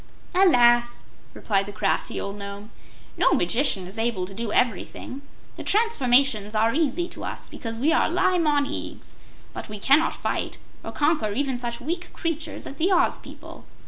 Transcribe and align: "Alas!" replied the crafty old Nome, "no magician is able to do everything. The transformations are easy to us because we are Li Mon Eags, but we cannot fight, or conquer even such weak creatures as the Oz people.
"Alas!" 0.33 1.03
replied 1.35 1.67
the 1.67 1.71
crafty 1.71 2.19
old 2.19 2.35
Nome, 2.35 2.71
"no 3.17 3.33
magician 3.33 3.85
is 3.85 3.99
able 3.99 4.25
to 4.25 4.33
do 4.33 4.51
everything. 4.51 5.21
The 5.57 5.63
transformations 5.63 6.55
are 6.55 6.73
easy 6.73 7.07
to 7.09 7.23
us 7.23 7.47
because 7.47 7.77
we 7.77 7.93
are 7.93 8.09
Li 8.09 8.39
Mon 8.39 8.65
Eags, 8.65 9.13
but 9.53 9.69
we 9.69 9.77
cannot 9.77 10.15
fight, 10.15 10.57
or 10.83 10.91
conquer 10.91 11.33
even 11.33 11.59
such 11.59 11.79
weak 11.79 12.11
creatures 12.13 12.65
as 12.65 12.77
the 12.77 12.91
Oz 12.91 13.19
people. 13.19 13.63